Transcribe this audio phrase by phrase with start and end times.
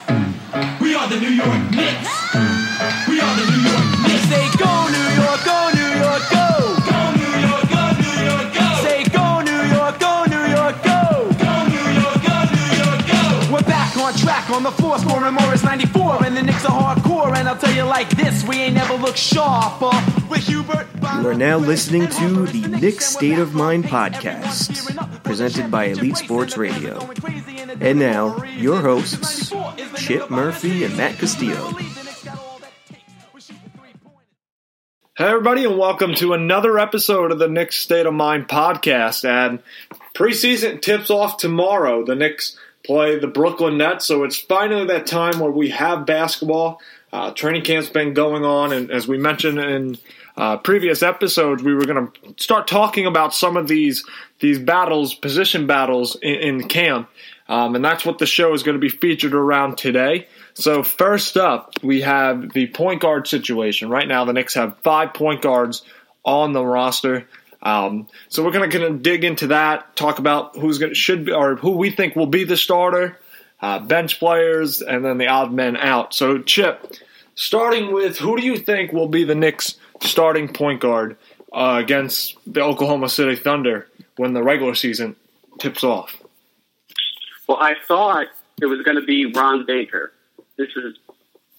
[0.00, 2.10] We are the New York Knicks.
[3.08, 4.26] We are the New York Knicks.
[4.28, 6.48] Say go New York, go New York, go.
[6.90, 8.66] Go New York, go New York, go.
[8.82, 11.30] Say go New York, go New York, go.
[11.38, 13.52] Go New York, go New York, go.
[13.52, 15.44] We're back on track on the floor, scoring more.
[15.44, 16.93] Morris 94, and the Knicks are hardcore.
[17.44, 19.90] And I'll tell you like this, we ain't never looked sharper.
[19.92, 20.86] Uh, with Hubert.
[21.20, 26.56] You are now listening to the Knicks State of Mind podcast, presented by Elite Sports
[26.56, 27.06] Radio.
[27.80, 29.52] And now, your hosts,
[29.96, 31.72] Chip Murphy and Matt Castillo.
[35.18, 39.22] Hey, everybody, and welcome to another episode of the Knicks State of Mind podcast.
[39.28, 39.62] And
[40.14, 42.06] preseason tips off tomorrow.
[42.06, 46.80] The Knicks play the Brooklyn Nets, so it's finally that time where we have basketball.
[47.14, 49.96] Uh, training camp's been going on, and as we mentioned in
[50.36, 54.04] uh, previous episodes, we were going to start talking about some of these
[54.40, 57.08] these battles, position battles in, in camp,
[57.48, 60.26] um, and that's what the show is going to be featured around today.
[60.54, 63.90] So first up, we have the point guard situation.
[63.90, 65.84] Right now, the Knicks have five point guards
[66.24, 67.28] on the roster.
[67.62, 71.32] Um, so we're going to dig into that, talk about who's going to should be
[71.32, 73.20] or who we think will be the starter,
[73.60, 76.14] uh, bench players, and then the odd men out.
[76.14, 76.94] So Chip,
[77.34, 81.16] starting with who do you think will be the Knicks starting point guard
[81.52, 85.16] uh, against the Oklahoma City Thunder when the regular season
[85.58, 86.16] tips off?
[87.48, 88.26] Well, I thought
[88.60, 90.12] it was going to be Ron Baker.
[90.56, 90.96] This is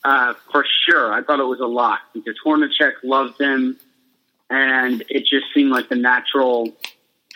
[0.04, 1.12] uh, for sure.
[1.12, 3.78] I thought it was a lock because Hornacek loved him,
[4.50, 6.72] and it just seemed like the natural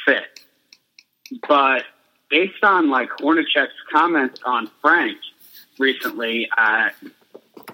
[0.06, 0.41] fit.
[1.47, 1.83] But
[2.29, 5.17] based on like Hornacek's comments on Frank
[5.78, 6.90] recently, uh,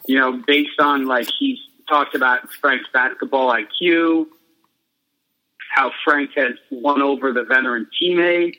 [0.08, 4.28] you know, based on like he's talked about Frank's basketball IQ,
[5.74, 8.58] how Frank has won over the veteran teammate,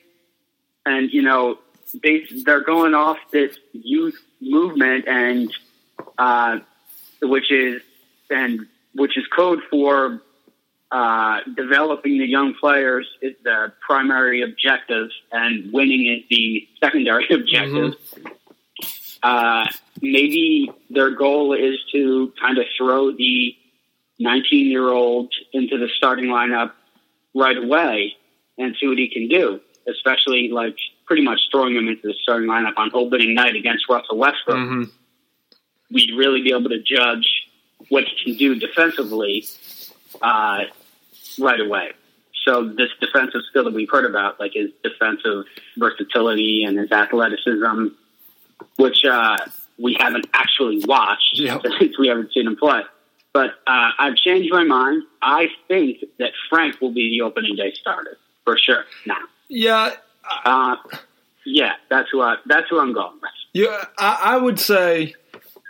[0.85, 1.59] and you know,
[2.03, 5.51] they they're going off this youth movement and
[6.17, 6.59] uh,
[7.21, 7.81] which is
[8.29, 10.21] and which is code for
[10.91, 17.93] uh, developing the young players is the primary objective and winning is the secondary objective.
[19.21, 19.65] Uh,
[20.01, 23.55] maybe their goal is to kind of throw the
[24.19, 26.71] 19 year old into the starting lineup
[27.35, 28.15] right away
[28.57, 29.59] and see what he can do,
[29.89, 30.75] especially like
[31.05, 34.57] pretty much throwing him into the starting lineup on opening night against Russell Westbrook.
[34.57, 34.83] Mm-hmm.
[35.91, 37.27] We'd really be able to judge
[37.89, 39.45] what he can do defensively
[40.21, 40.63] uh,
[41.39, 41.91] right away.
[42.45, 45.45] So this defensive skill that we've heard about, like his defensive
[45.77, 47.87] versatility and his athleticism,
[48.77, 49.37] which uh,
[49.77, 51.61] we haven't actually watched Yep.
[51.79, 52.81] since we haven't seen him play.
[53.33, 55.03] But uh, I've changed my mind.
[55.21, 58.85] I think that Frank will be the opening day starter for sure.
[59.05, 59.17] Now,
[59.49, 59.91] Yeah,
[60.45, 60.77] uh,
[61.45, 63.31] yeah, that's who I, that's who I'm going with.
[63.53, 65.13] Yeah, I, I would say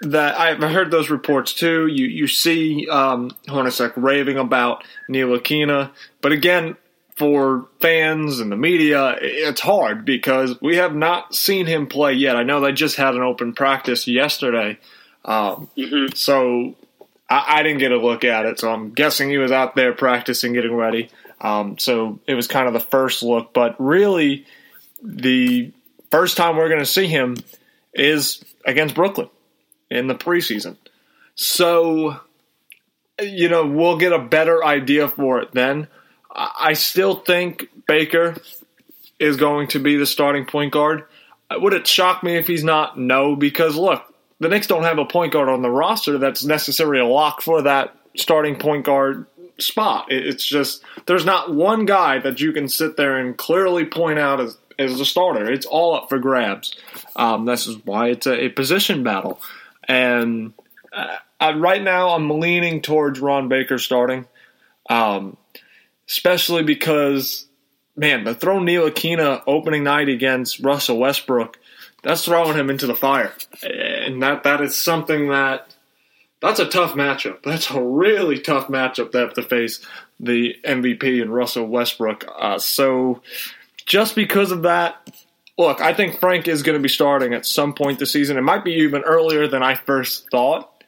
[0.01, 1.87] that I've heard those reports too.
[1.87, 5.91] You you see um, Hornacek raving about Ntilikina,
[6.21, 6.77] but again,
[7.15, 12.35] for fans and the media, it's hard because we have not seen him play yet.
[12.35, 14.77] I know they just had an open practice yesterday,
[15.25, 16.15] um, Mhm.
[16.15, 16.75] so
[17.27, 18.59] I, I didn't get a look at it.
[18.59, 21.09] So I'm guessing he was out there practicing, getting ready.
[21.41, 24.45] Um, so it was kind of the first look, but really,
[25.03, 25.71] the
[26.11, 27.37] first time we're going to see him
[27.93, 29.29] is against Brooklyn
[29.89, 30.77] in the preseason.
[31.35, 32.19] So,
[33.21, 35.87] you know, we'll get a better idea for it then.
[36.31, 38.35] I still think Baker
[39.19, 41.05] is going to be the starting point guard.
[41.51, 42.99] Would it shock me if he's not?
[42.99, 44.03] No, because look,
[44.39, 47.63] the Knicks don't have a point guard on the roster that's necessarily a lock for
[47.63, 49.25] that starting point guard
[49.57, 50.07] spot.
[50.09, 54.39] It's just there's not one guy that you can sit there and clearly point out
[54.39, 55.51] as as a starter.
[55.51, 56.75] It's all up for grabs.
[57.15, 59.41] Um, this is why it's a, a position battle.
[59.87, 60.53] And
[60.91, 64.25] uh, I, right now, I'm leaning towards Ron Baker starting,
[64.89, 65.37] um,
[66.07, 67.47] especially because,
[67.95, 71.57] man, to throw Ntilikina opening night against Russell Westbrook,
[72.03, 75.75] that's throwing him into the fire, and that that is something that
[76.41, 77.43] that's a tough matchup.
[77.43, 79.85] That's a really tough matchup to have to face
[80.19, 82.25] the MVP and Russell Westbrook.
[82.37, 83.21] Uh, so
[83.85, 84.95] just because of that,
[85.57, 88.37] look, I think Frank is going to be starting at some point this season.
[88.37, 90.83] It might be even earlier than I first thought,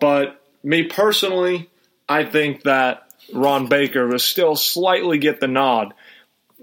[0.00, 1.70] but me personally,
[2.08, 5.94] I think that Ron Baker will still slightly get the nod.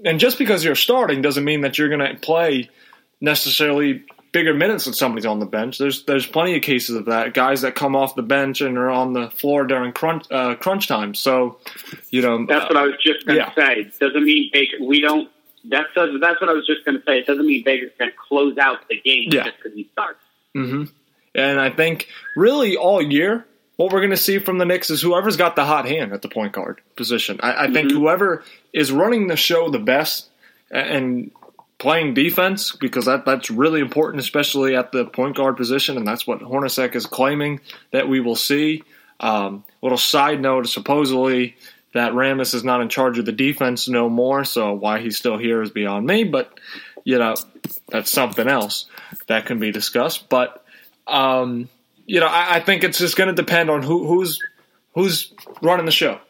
[0.04, 2.70] And just because you're starting doesn't mean that you're going to play
[3.20, 5.78] necessarily bigger minutes than somebody's on the bench.
[5.78, 7.34] There's there's plenty of cases of that.
[7.34, 10.86] Guys that come off the bench and are on the floor during crunch uh, crunch
[10.86, 11.14] time.
[11.14, 11.58] So,
[12.10, 13.54] you know, That's what I was just going to Yeah.
[13.54, 13.90] say.
[13.98, 14.76] Doesn't mean Baker.
[14.80, 15.28] We don't.
[15.64, 17.18] That's that's what I was just going to say.
[17.18, 19.44] It doesn't mean Baker's going to close out the game Yeah.
[19.44, 20.18] just because he starts.
[21.34, 23.46] And I think really all year,
[23.76, 26.22] what we're going to see from the Knicks is whoever's got the hot hand at
[26.22, 27.38] the point guard position.
[27.42, 30.28] I, I think whoever is running the show the best
[30.70, 31.30] and
[31.78, 36.26] playing defense, because that, that's really important, especially at the point guard position, and that's
[36.26, 37.60] what Hornacek is claiming
[37.92, 38.82] that we will see.
[39.20, 41.54] Um, little side note, supposedly
[41.94, 45.38] that Rambis is not in charge of the defense no more, so why he's still
[45.38, 46.58] here is beyond me, but,
[47.04, 47.34] you know,
[47.88, 48.86] that's something else
[49.26, 50.28] that can be discussed.
[50.28, 50.64] But
[51.08, 51.68] um,
[52.06, 54.40] you know, I, I think it's just going to depend on who, who's
[54.94, 55.32] who's
[55.62, 56.20] running the show.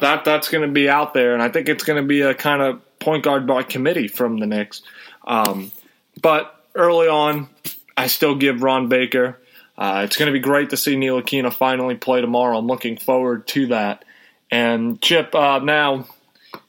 [0.00, 2.34] That that's going to be out there, and I think it's going to be a
[2.34, 4.82] kind of point guard by committee from the Knicks.
[5.26, 5.72] Um,
[6.20, 7.48] but early on,
[7.96, 9.38] I still give Ron Baker.
[9.76, 12.58] Uh, it's going to be great to see Ntilikina finally play tomorrow.
[12.58, 14.04] I'm looking forward to that.
[14.52, 16.04] And Chip, uh, now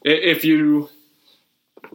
[0.03, 0.89] if you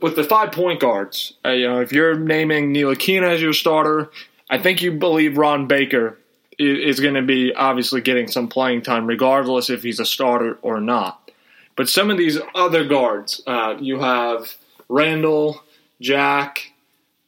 [0.00, 4.11] with the five point guards, uh, you know, if you're naming Ntilikina as your starter,
[4.50, 6.19] I think you believe Ron Baker
[6.58, 10.81] is going to be obviously getting some playing time, regardless if he's a starter or
[10.81, 11.31] not.
[11.75, 14.55] But some of these other guards, uh, you have
[14.88, 15.62] Randle,
[16.00, 16.73] Jack,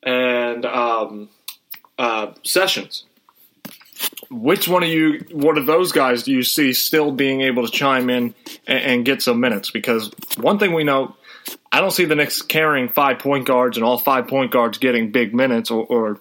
[0.02, 1.30] and um,
[1.98, 3.04] uh, Sessions.
[4.30, 7.72] Which one of you, what of those guys do you see still being able to
[7.72, 8.34] chime in
[8.66, 9.70] and, and get some minutes?
[9.70, 11.16] Because one thing we know,
[11.72, 15.10] I don't see the Knicks carrying five point guards and all five point guards getting
[15.10, 16.20] big minutes or, or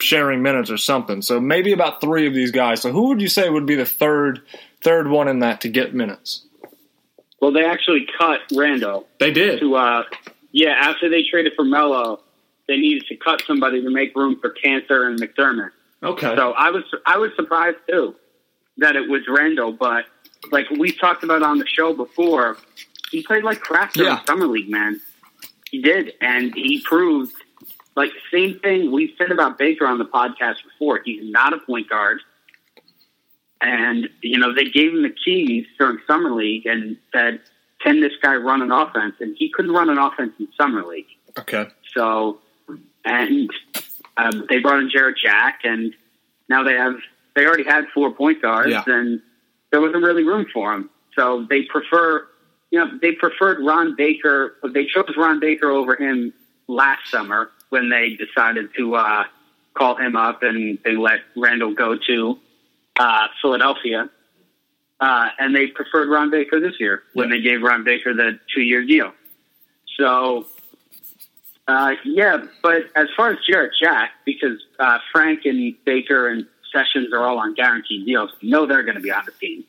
[0.00, 1.22] sharing minutes or something.
[1.22, 2.82] So maybe about three of these guys.
[2.82, 4.42] So who would you say would be the third
[4.82, 6.44] third one in that to get minutes?
[7.40, 9.60] Well, they actually cut Randle They did.
[9.60, 9.76] to.
[9.76, 10.02] Uh,
[10.52, 12.20] yeah, after they traded for Melo,
[12.66, 15.70] they needed to cut somebody to make room for Kanter and McDermott.
[16.06, 16.34] Okay.
[16.36, 18.14] So I was I was surprised too
[18.78, 20.04] that it was Randle, but
[20.52, 22.56] like we talked about on the show before,
[23.10, 24.24] he played like crap during Yeah.
[24.24, 25.00] summer league, man.
[25.70, 27.34] He did, and he proved
[27.96, 31.00] like same thing we said about Baker on the podcast before.
[31.04, 32.20] He's not a point guard,
[33.60, 37.40] and you know they gave him the keys during summer league and said,
[37.82, 41.06] "Can this guy run an offense?" And he couldn't run an offense in summer league.
[41.38, 41.66] okay.
[41.96, 42.38] So,
[43.04, 43.50] and
[44.16, 45.94] um, they brought in Jarrett Jack, and
[46.48, 46.96] now they have
[47.34, 48.82] they already had four point guards, Yeah.
[48.86, 49.20] and
[49.70, 50.88] there wasn't really room for them.
[51.14, 52.26] So they prefer,
[52.70, 54.56] you know, they preferred Ron Baker.
[54.62, 56.32] They chose Ron Baker over him
[56.66, 59.24] last summer when they decided to uh,
[59.74, 62.38] call him up, and they let Randle go to
[62.98, 64.08] uh, Philadelphia.
[64.98, 67.36] Uh, and they preferred Ron Baker this year when Yeah.
[67.36, 69.12] they gave Ron Baker the two-year deal.
[69.98, 70.46] So
[71.68, 77.12] uh, yeah, but as far as Jarrett Jack, because uh, Frank and Baker and Sessions
[77.12, 79.64] are all on guaranteed deals, we know they're going to be on the team.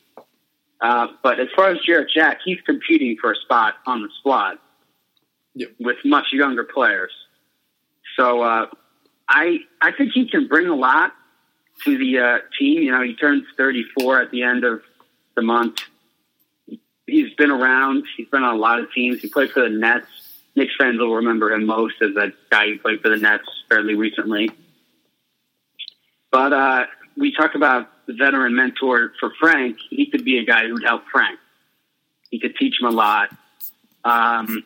[0.80, 4.58] Uh, but as far as Jarrett Jack, he's competing for a spot on the squad
[5.54, 5.70] Yep.
[5.80, 7.10] with much younger players.
[8.16, 8.66] So uh,
[9.28, 11.12] I I think he can bring a lot
[11.84, 12.82] to the uh, team.
[12.82, 14.82] You know, he turns 34 at the end of
[15.34, 15.80] the month.
[17.06, 18.04] He's been around.
[18.16, 19.20] He's been on a lot of teams.
[19.20, 20.06] He played for the Nets.
[20.58, 23.94] Knicks fans will remember him most as a guy who played for the Nets fairly
[23.94, 24.50] recently.
[26.30, 26.86] But uh,
[27.16, 29.78] we talk about the veteran mentor for Frank.
[29.88, 31.38] He could be a guy who'd help Frank.
[32.30, 33.30] He could teach him a lot.
[34.04, 34.64] Um,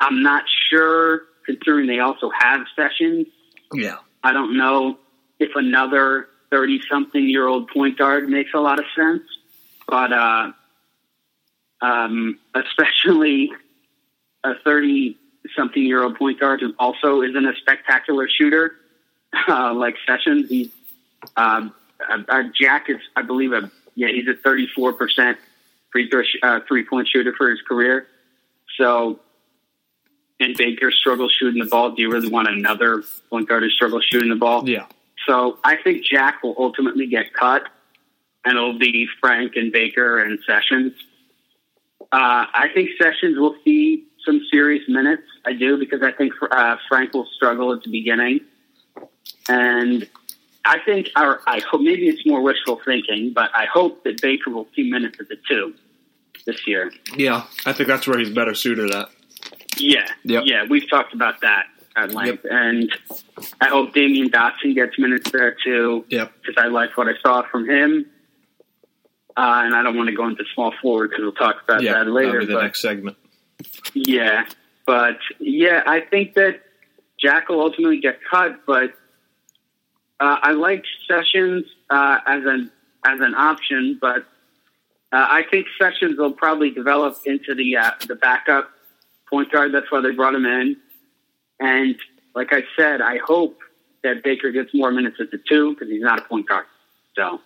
[0.00, 3.26] I'm not sure, considering they also have Sessions.
[3.72, 3.98] Yeah.
[4.22, 4.98] I don't know
[5.38, 9.22] if another 30 something year old point guard makes a lot of sense,
[9.86, 10.52] but uh,
[11.80, 13.52] um, especially
[14.44, 15.16] a 30
[15.56, 18.76] something year old point guard who also isn't a spectacular shooter
[19.48, 20.48] uh, like Sessions.
[20.48, 20.70] He's
[21.36, 21.74] um,
[22.08, 25.36] uh, Jack is, I believe, a yeah, he's a 34%
[25.92, 28.06] free throw sh- uh, three point shooter for his career.
[28.76, 29.20] So,
[30.40, 31.92] and Baker struggles shooting the ball.
[31.92, 34.68] Do you really want another point guard who struggles shooting the ball?
[34.68, 34.86] Yeah.
[35.26, 37.62] So I think Jack will ultimately get cut,
[38.44, 40.92] and it'll be Frank and Baker and Sessions.
[42.12, 45.22] Uh, I think Sessions will see some serious minutes.
[45.44, 48.40] I do because I think uh, Frank will struggle at the beginning,
[49.48, 50.08] and
[50.64, 54.50] I think, or I hope maybe it's more wishful thinking, but I hope that Baker
[54.50, 55.74] will see minutes at the two
[56.46, 56.92] this year.
[57.16, 57.44] Yeah.
[57.66, 59.08] I think that's where he's better suited at.
[59.76, 60.42] Yeah, Yep.
[60.46, 61.66] yeah, we've talked about that.
[61.96, 62.90] at length, and
[63.60, 66.04] I hope Damyean Dotson gets minutes there too.
[66.08, 66.32] Yep.
[66.40, 68.06] because I like what I saw from him.
[69.36, 71.92] Uh, and I don't want to go into small forward because we'll talk about Yeah,
[72.04, 72.44] that later.
[72.44, 73.16] the but next segment.
[73.94, 74.46] Yeah,
[74.86, 76.60] but yeah, I think that
[77.20, 78.92] Jack will ultimately get cut, but
[80.20, 82.70] uh, I like Sessions uh, as an
[83.06, 84.24] as an option, but
[85.12, 88.70] uh, I think Sessions will probably develop into the uh, the backup
[89.28, 89.72] point guard.
[89.72, 90.76] That's why they brought him in,
[91.60, 91.96] and
[92.34, 93.58] like I said, I hope
[94.02, 96.66] that Baker gets more minutes at the two because he's not a point guard.
[97.16, 97.40] So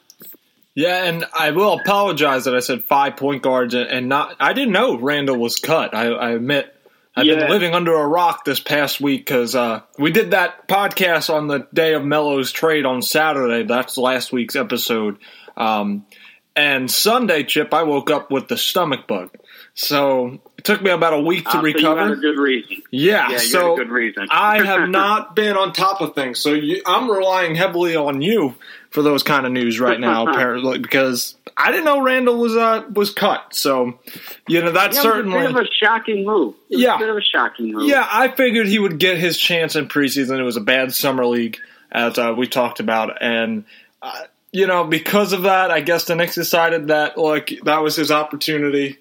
[0.78, 4.36] Yeah, and I will apologize that I said five point guards and, not.
[4.38, 5.92] I didn't know Randle was cut.
[5.92, 6.72] I, I admit.
[7.16, 11.34] I've been living under a rock this past week because uh, we did that podcast
[11.34, 13.64] on the day of Melo's trade on Saturday.
[13.64, 15.18] That's last week's episode.
[15.56, 16.06] Um,
[16.54, 19.30] and Sunday, Chip, I woke up with the stomach bug.
[19.74, 22.00] So it took me about a week to uh, so you recover.
[22.02, 22.82] had a good reason.
[22.92, 24.28] Yeah, Yeah, you so had a good reason.
[24.30, 28.54] I have not been on top of things, so you, I'm relying heavily on you
[28.90, 32.84] for those kind of news right now, apparently, because I didn't know Randle was uh,
[32.92, 33.54] was cut.
[33.54, 33.98] So
[34.46, 36.54] you know that's Yeah, certainly it was a bit of a shocking move.
[36.70, 36.96] It was Yeah.
[36.96, 37.88] a bit of a shocking move.
[37.88, 38.06] yeah.
[38.10, 40.38] I figured he would get his chance in preseason.
[40.38, 41.58] It was a bad summer league,
[41.92, 43.64] as uh, we talked about, and.
[44.00, 44.12] Uh,
[44.50, 48.10] you know, because of that, I guess the Knicks decided that like that was his
[48.10, 48.96] opportunity,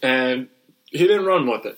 [0.00, 0.46] and
[0.92, 1.76] he didn't run with it.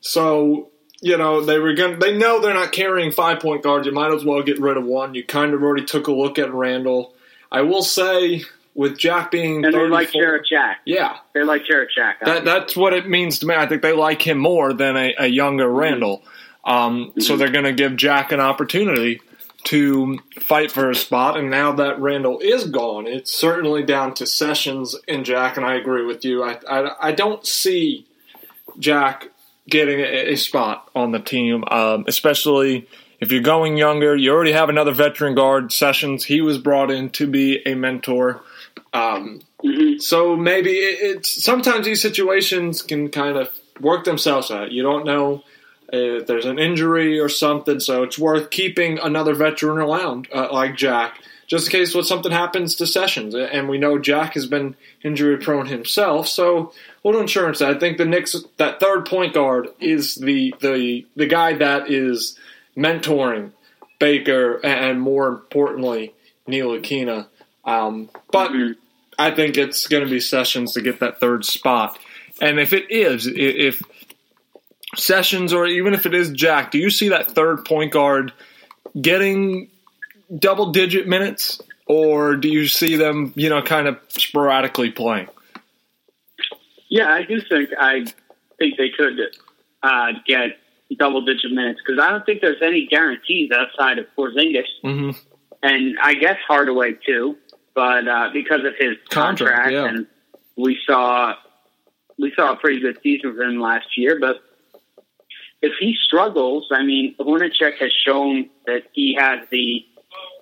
[0.00, 0.70] So
[1.04, 1.98] you know they were going.
[1.98, 3.86] They know they're not carrying five point guards.
[3.86, 5.14] You might as well get rid of one.
[5.14, 7.12] You kind of already took a look at Randle.
[7.52, 8.42] I will say
[8.74, 10.80] with Jack being and they 34, like Jarrett Jack.
[10.84, 12.18] yeah, They like Jarrett Jack.
[12.24, 13.54] that that's what it means to me.
[13.54, 16.22] I think they like him more than a, a younger Randle.
[16.64, 19.20] Um, So they're going to give Jack an opportunity
[19.64, 21.36] to fight for a spot.
[21.38, 25.56] And now that Randle is gone, it's certainly down to Sessions and Jack.
[25.56, 26.42] And I agree with you.
[26.42, 28.06] I I, I don't see
[28.78, 29.28] Jack
[29.68, 32.88] getting a, a spot on the team, um, especially.
[33.20, 36.24] If you're going younger, you already have another veteran guard, Sessions.
[36.24, 38.42] He was brought in to be a mentor.
[38.92, 39.40] Um,
[39.98, 43.48] so maybe it, it's sometimes these situations can kind of
[43.80, 44.72] work themselves out.
[44.72, 45.42] You don't know
[45.92, 50.76] if there's an injury or something, so it's worth keeping another veteran around uh, like
[50.76, 53.34] Jack, just in case what something happens to Sessions.
[53.34, 56.72] And we know Jack has been injury prone himself, so
[57.04, 57.60] little insurance.
[57.62, 62.38] I think the Knicks that third point guard is the the the guy that is
[62.76, 63.52] mentoring
[63.98, 66.14] Baker and more importantly
[66.48, 67.26] Ntilikina.
[67.64, 68.52] Um, but
[69.18, 71.98] I think it's going to be Sessions to get that third spot.
[72.40, 73.82] And if it is, if
[74.96, 78.32] Sessions or even if it is Jack, do you see that third point guard
[79.00, 79.68] getting
[80.36, 81.60] double digit minutes?
[81.86, 85.28] Or do you see them, you know, kind of sporadically playing?
[86.88, 88.04] Yeah, I do think I
[88.58, 89.18] think they could
[89.82, 90.58] uh, get
[90.98, 95.10] double digit minutes because I don't think there's any guarantees outside of Porzingis Mm-hmm.
[95.62, 97.36] and I guess Hardaway too,
[97.74, 99.86] but uh, because of his Contract, contract, yeah.
[99.86, 100.06] and
[100.56, 101.34] we saw
[102.18, 104.20] we saw a pretty good season from him last year.
[104.20, 104.36] But
[105.62, 109.84] if he struggles, I mean, Hornacek has shown that he has the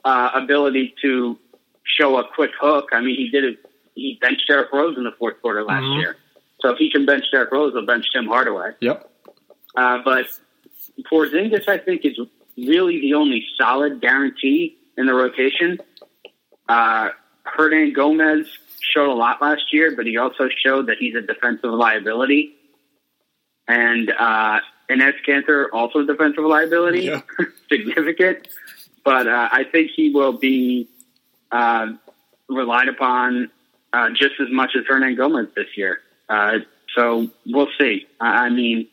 [0.04, 1.38] uh, ability to
[1.84, 2.90] show a quick hook.
[2.92, 3.58] I mean, he did it.
[3.94, 6.00] He benched Derrick Rose in the fourth quarter last Mhm.
[6.00, 6.16] year.
[6.62, 8.70] So if he can bench Derrick Rose, he'll bench Tim Hardaway.
[8.80, 9.10] Yep.
[9.76, 10.26] Uh, but
[11.10, 12.18] Porzingis, I think, is
[12.56, 15.78] really the only solid guarantee in the rotation.
[16.68, 17.08] Uh,
[17.44, 18.46] Hernangomez
[18.80, 22.54] showed a lot last year, but he also showed that he's a defensive liability.
[23.66, 27.22] And uh, Enes Kanter, also a defensive liability, Yeah.
[27.68, 28.48] significant.
[29.04, 30.88] But uh, I think he will be
[31.50, 31.86] uh,
[32.48, 33.50] relied upon
[33.92, 36.00] uh, just as much as Hernangomez this year.
[36.28, 36.58] Uh,
[36.96, 38.06] so we'll see.
[38.20, 38.88] I I mean,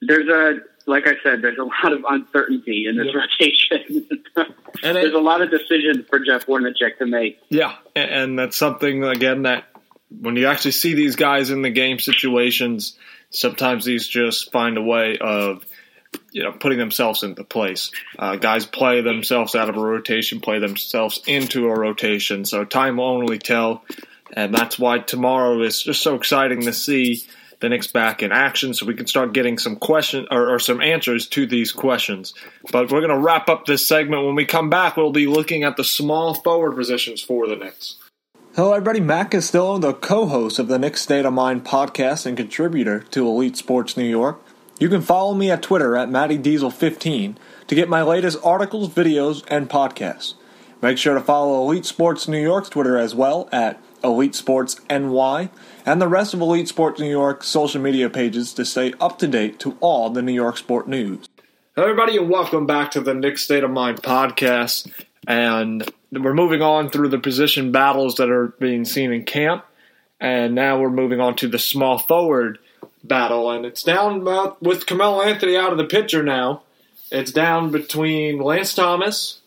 [0.00, 4.08] there's a like I said, there's a lot of uncertainty in this rotation.
[4.82, 7.38] And it- there's a lot of decisions for Jeff Hornacek to make.
[7.50, 9.64] Yeah, a- and that's something again that
[10.08, 12.96] when you actually see these guys in the game situations,
[13.30, 15.66] sometimes these just find a way of
[16.32, 17.90] you know putting themselves into place.
[18.18, 22.44] Uh, guys play themselves out of a rotation, play themselves into a rotation.
[22.46, 23.84] So time will only tell,
[24.32, 27.24] and that's why tomorrow is just so exciting to see
[27.60, 30.80] the Knicks back in action, so we can start getting some question or, or some
[30.80, 32.32] answers to these questions.
[32.72, 34.24] But we're going to wrap up this segment.
[34.24, 37.96] When we come back, we'll be looking at the small forward positions for the Knicks.
[38.56, 39.00] Hello, everybody.
[39.00, 43.56] Matt Castillo, the co-host of the Knicks State of Mind podcast and contributor to Elite
[43.56, 44.42] Sports New York.
[44.80, 49.68] You can follow me at Twitter at MattyDiesel15 to get my latest articles, videos, and
[49.68, 50.34] podcasts.
[50.82, 55.50] Make sure to follow Elite Sports New York's Twitter as well at Elite Sports NY
[55.86, 59.26] and the rest of Elite Sports New York's social media pages to stay up to
[59.26, 61.28] date to all the New York sport news.
[61.74, 64.90] Hello, everybody, and welcome back to the Nick State of Mind podcast.
[65.26, 69.64] And we're moving on through the position battles that are being seen in camp,
[70.18, 72.58] and now we're moving on to the small forward
[73.04, 76.62] battle, and it's down about with Carmelo Anthony out of the picture now.
[77.10, 79.40] It's down between Lance Thomas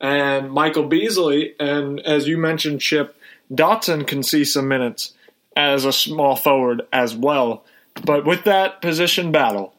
[0.00, 3.16] and Michael Beasley, and as you mentioned, Chip
[3.52, 5.14] Dotson can see some minutes
[5.56, 7.64] as a small forward as well.
[8.04, 9.74] But with that position battle,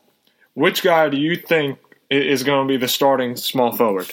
[0.53, 4.11] which guy do you think is going to be the starting small forward?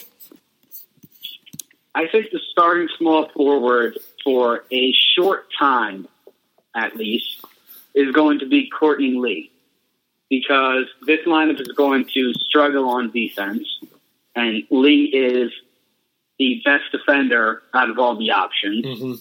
[1.93, 6.07] I think the starting small forward for a short time,
[6.75, 7.43] at least,
[7.95, 9.51] is going to be Courtney Lee.
[10.29, 13.65] Because this lineup is going to struggle on defense,
[14.35, 15.53] and Lee is
[16.37, 18.85] the best defender out of all the options.
[18.85, 19.13] Mm-hmm.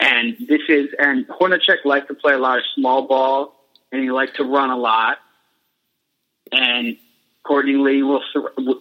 [0.00, 3.54] And this is, and Hornacek likes to play a lot of small ball,
[3.92, 5.18] and he likes to run a lot.
[6.52, 6.96] And
[7.44, 8.22] Courtney Lee will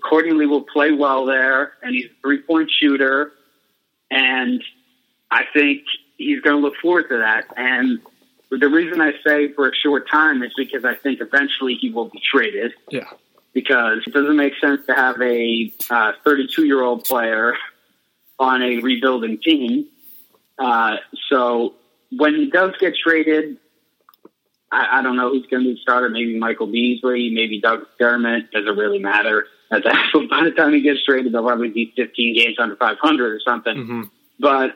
[0.08, 3.32] Courtney Lee will play well there, and he's a three point shooter,
[4.10, 4.64] and
[5.30, 5.84] I think
[6.18, 7.46] he's going to look forward to that.
[7.58, 8.00] And
[8.50, 12.10] the reason I say for a short time is because I think eventually he will
[12.10, 13.06] be traded Yeah.
[13.54, 17.54] because it doesn't make sense to have a uh, 32 year old player
[18.40, 19.86] on a rebuilding team.
[20.60, 20.98] Uh,
[21.30, 21.76] so
[22.12, 23.58] when he does get traded,
[24.72, 26.10] I, I don't know who's going to be starter.
[26.10, 28.52] Maybe Michael Beasley, maybe Doug Dermott.
[28.52, 29.48] Doesn't really matter.
[29.72, 33.34] At that, by the time he gets traded, they'll probably be 15 games under 500
[33.34, 33.76] or something.
[33.76, 34.02] Mm-hmm.
[34.40, 34.72] But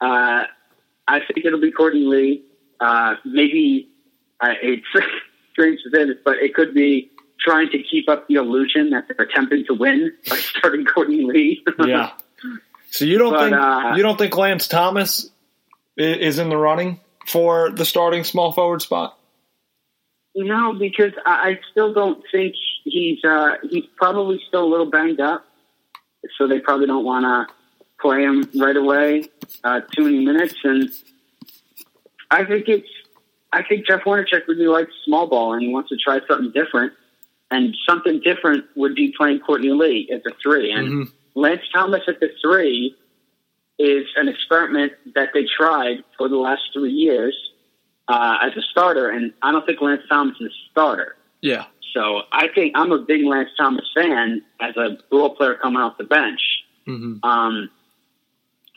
[0.00, 0.44] uh,
[1.06, 2.44] I think it'll be Courtney Lee.
[2.80, 3.88] Uh, maybe
[4.40, 4.84] uh, it's
[5.52, 9.06] strange to say this, but it could be trying to keep up the illusion that
[9.06, 11.64] they're attempting to win by starting Courtney Lee.
[11.86, 12.10] Yeah.
[12.92, 15.30] So you don't But, think uh, you don't think Lance Thomas
[15.96, 19.18] is in the running for the starting small forward spot?
[20.34, 25.44] No, because I, still don't think he's uh, he's probably still a little banged up,
[26.36, 27.54] so they probably don't want to
[28.00, 29.24] play him right away,
[29.64, 30.56] uh, too many minutes.
[30.62, 30.90] And
[32.30, 32.88] I think it's
[33.52, 36.92] I think Jeff Hornacek really likes small ball and he wants to try something different.
[37.50, 40.72] And something different would be playing Courtney Lee at the three.
[40.72, 42.96] And Lance Thomas at the three
[43.78, 47.36] is an experiment that they tried for the last three years
[48.08, 51.16] uh, as a starter, and I don't think Lance Thomas is a starter.
[51.40, 51.64] Yeah.
[51.94, 55.98] So I think I'm a big Lance Thomas fan as a role player coming off
[55.98, 56.40] the bench.
[56.86, 57.24] Mm-hmm.
[57.28, 57.70] Um,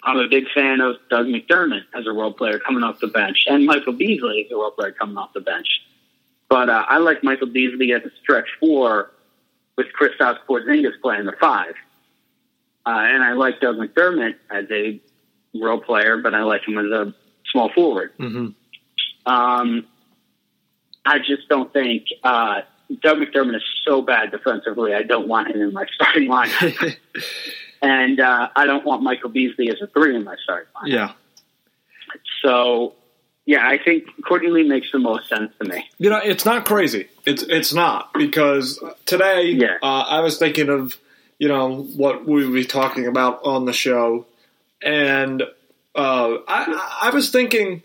[0.03, 3.45] I'm a big fan of Doug McDermott as a role player coming off the bench,
[3.47, 5.67] and Michael Beasley as a role player coming off the bench.
[6.49, 9.11] But uh, I like Michael Beasley as a stretch four
[9.77, 11.73] with Kristaps Porzingis playing the five,
[12.85, 15.01] uh, and I like Doug McDermott as a
[15.59, 17.13] role player, but I like him as a
[17.51, 18.11] small forward.
[18.19, 18.47] Mm-hmm.
[19.31, 19.87] Um,
[21.05, 22.61] I just don't think uh,
[23.01, 24.93] Doug McDermott is so bad defensively.
[24.93, 26.95] I don't want him in my starting lineup,
[27.81, 30.87] and uh, I don't want Michael Beasley as a three in my starting lineup.
[30.93, 31.11] Yeah.
[32.43, 32.93] So,
[33.45, 35.85] yeah, I think Courtney Lee makes the most sense to me.
[35.97, 37.07] You know, it's not crazy.
[37.25, 39.77] It's it's not because today Yeah.
[39.81, 40.97] uh, I was thinking of
[41.39, 44.25] you know what we would be talking about on the show,
[44.81, 45.41] and
[45.95, 47.83] uh, I I was thinking,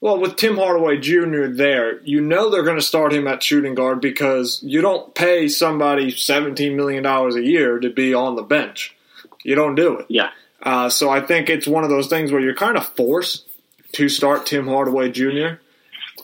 [0.00, 1.46] well, with Tim Hardaway Jr.
[1.46, 5.48] there, you know they're going to start him at shooting guard because you don't pay
[5.48, 8.96] somebody seventeen million dollars a year to be on the bench.
[9.42, 10.06] You don't do it.
[10.08, 10.30] Yeah,
[10.62, 13.46] Uh, so I think it's one of those things where you're kind of forced
[13.92, 15.56] to start Tim Hardaway Jr.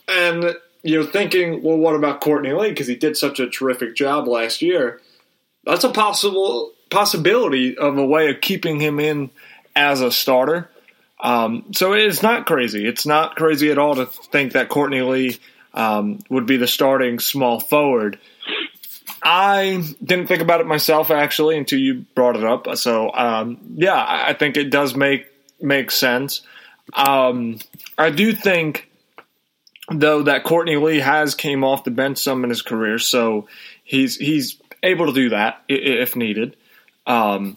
[0.09, 2.71] And you're thinking, well, what about Courtney Lee?
[2.71, 5.01] Because he did such a terrific job last year.
[5.65, 9.31] That's a possible possibility of a way of keeping him in
[9.77, 10.71] as a starter.
[11.21, 12.87] Um, so it's not crazy.
[12.87, 15.39] It's not crazy at all to think that Courtney Lee
[15.75, 18.19] um, would be the starting small forward.
[19.23, 22.75] I didn't think about it myself actually until you brought it up.
[22.77, 25.27] So um, yeah, I think it does make
[25.61, 26.41] make sense.
[26.95, 27.59] Um,
[27.99, 28.91] I do think
[29.91, 33.47] though that Courtney Lee has came off the bench some in his career, so
[33.85, 36.57] he's he's able to do that if needed.
[37.07, 37.57] Um,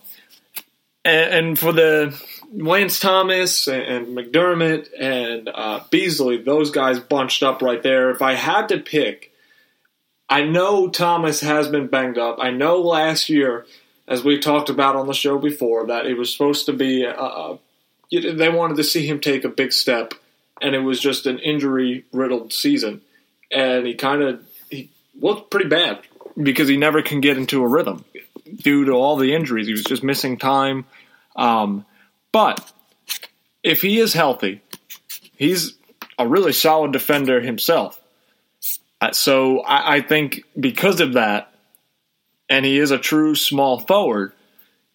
[1.06, 2.20] and, for the
[2.54, 8.10] Lance Thomas and, and McDermott and uh, Beasley, those guys bunched up right there.
[8.12, 9.34] If I had to pick,
[10.30, 12.38] I know Thomas has been banged up.
[12.40, 13.66] I know last year,
[14.08, 17.06] as we talked about on the show before, that it was supposed to be.
[17.06, 17.58] Uh,
[18.12, 20.14] they wanted to see him take a big step,
[20.62, 23.02] and it was just an injury riddled season,
[23.52, 26.00] and he kind of he looked pretty bad
[26.42, 28.04] because he never can get into a rhythm
[28.56, 29.68] due to all the injuries.
[29.68, 30.86] He was just missing time.
[31.36, 31.86] Um,
[32.32, 32.72] but
[33.64, 34.62] if he is healthy,
[35.36, 35.76] he's
[36.18, 38.00] a really solid defender himself.
[39.02, 41.52] Uh, So I, I think because of that,
[42.50, 44.34] and he is a true small forward,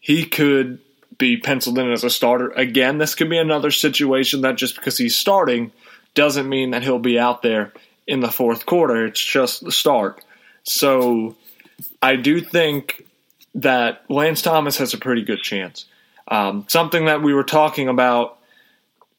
[0.01, 0.81] he could
[1.19, 2.51] be penciled in as a starter.
[2.51, 5.73] Again, this could be another situation that just because he's starting
[6.15, 7.73] doesn't mean that he'll be out there
[8.07, 9.07] in the fourth quarter.
[9.07, 10.25] It's just the start.
[10.69, 11.35] So
[12.03, 13.07] I do think
[13.55, 15.87] that Lance Thomas has a pretty good chance.
[16.29, 18.39] Um, something that we were talking about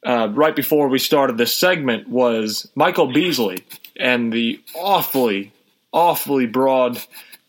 [0.06, 3.64] uh, right before we started this segment was Michael Beasley
[3.98, 5.52] and the awfully,
[5.92, 7.00] awfully broad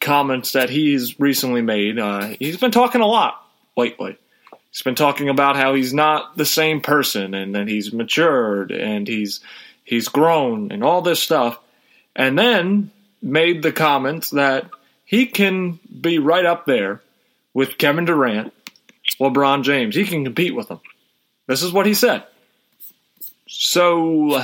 [0.01, 1.99] comments that he's recently made.
[1.99, 3.45] Uh, he's been talking a lot
[3.77, 4.17] lately.
[4.71, 9.07] He's been talking about how he's not the same person and that he's matured and
[9.07, 9.41] he's
[9.85, 11.59] he's grown and all this stuff.
[12.17, 12.91] And then
[13.23, 14.71] made the comments that
[15.05, 17.03] he can be right up there
[17.53, 18.53] with Kevin Durant,
[19.21, 19.95] LeBron James.
[19.95, 20.81] He can compete with them.
[21.47, 22.25] This is what he said.
[23.49, 24.41] So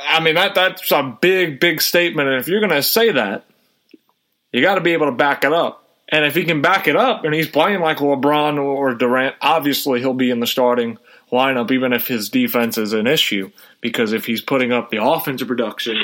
[0.00, 2.28] I mean that that's a big, big statement.
[2.28, 3.44] And if you're gonna say that,
[4.52, 5.83] you gotta be able to back it up.
[6.08, 10.00] And if he can back it up and he's playing like LeBron or Durant, obviously
[10.00, 10.98] he'll be in the starting
[11.32, 13.50] lineup, even if his defense is an issue.
[13.80, 15.96] Because if he's putting up the offensive production,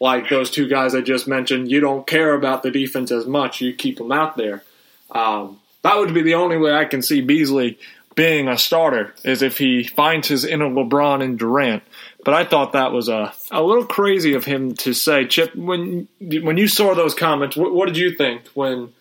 [0.00, 3.60] like those two guys I just mentioned, you don't care about the defense as much.
[3.60, 4.62] You keep them out there.
[5.10, 7.78] Um, that would be the only way I can see Beasley
[8.14, 11.84] being a starter is if he finds his inner LeBron and Durant.
[12.24, 15.26] But I thought that was a a little crazy of him to say.
[15.26, 18.92] Chip, when when you saw those comments, what, what did you think when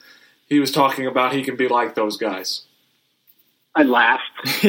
[0.47, 2.63] he was talking about he can be like those guys?
[3.75, 4.23] I laughed.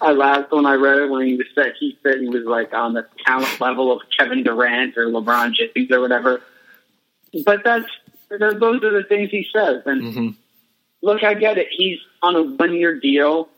[0.00, 2.94] I laughed when I read it when he said he said he was like on
[2.94, 6.42] the talent level of Kevin Durant or LeBron James or whatever.
[7.44, 7.86] But that's
[8.30, 9.82] those are the things he says.
[9.86, 10.28] And Mm-hmm.
[11.02, 11.68] look, I get it.
[11.70, 13.48] He's on a one year deal.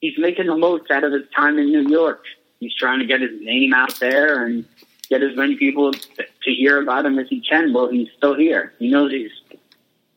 [0.00, 2.24] He's making the most out of his time in New York.
[2.60, 4.64] He's trying to get his name out there and
[5.08, 8.72] get as many people to hear about him as he can while he's still here.
[8.78, 9.30] He knows he's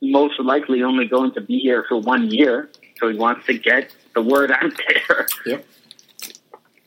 [0.00, 3.94] most likely only going to be here for one year, so he wants to get
[4.14, 4.72] the word out
[5.08, 5.26] there.
[5.46, 5.66] Yep.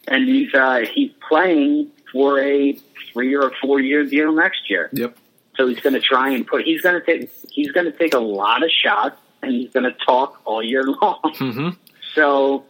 [0.07, 2.73] And he's uh, he's playing for a
[3.13, 4.89] three or four year deal next year.
[4.93, 5.17] Yep.
[5.57, 6.63] So he's going to try and put.
[6.63, 7.31] He's going to take.
[7.49, 10.83] He's going to take a lot of shots, and he's going to talk all year
[11.01, 11.19] long.
[11.23, 11.69] Mm-hmm.
[12.15, 12.65] So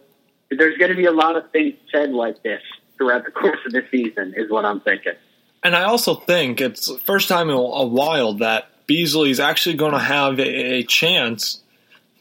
[0.50, 2.62] there's going to be a lot of things said like this
[2.96, 5.14] throughout the course of the season, is what I'm thinking.
[5.62, 9.92] And I also think it's the first time in a while that Beasley's actually going
[9.92, 11.60] to have a, a chance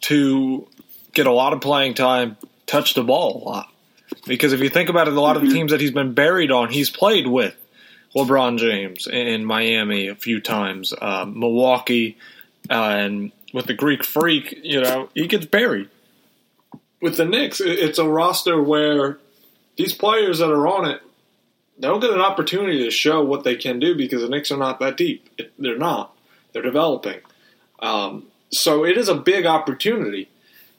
[0.02, 0.68] to
[1.14, 3.68] get a lot of playing time, touch the ball a lot.
[4.28, 6.52] Because if you think about it, a lot of the teams that he's been buried
[6.52, 7.56] on, he's played with
[8.16, 12.18] LeBron James in Miami a few times, uh, Milwaukee,
[12.70, 15.90] uh, and with the Greek Freak, you know, he gets buried.
[17.02, 19.18] With the Knicks, it's a roster where
[19.78, 21.02] these players that are on it
[21.82, 24.80] they'll get an opportunity to show what they can do because the Knicks are not
[24.80, 25.28] that deep.
[25.58, 26.16] They're not.
[26.54, 27.20] They're developing.
[27.80, 30.30] Um, so it is a big opportunity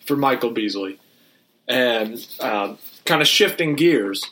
[0.04, 0.98] for Michael Beasley.
[1.68, 4.30] And uh, kind of shifting gears,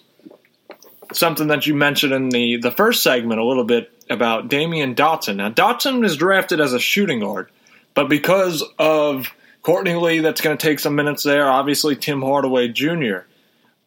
[1.13, 5.37] something that you mentioned in the, the first segment a little bit about Damyean Dotson.
[5.37, 7.51] Now, Dotson is drafted as a shooting guard,
[7.95, 9.29] but because of
[9.63, 13.21] Courtney Lee, that's going to take some minutes there, obviously Tim Hardaway Jr.,